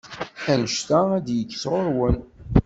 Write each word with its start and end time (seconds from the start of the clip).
Anect-a 0.51 0.99
ad 1.17 1.23
d-yekk 1.25 1.51
sɣur-wen. 1.57 2.17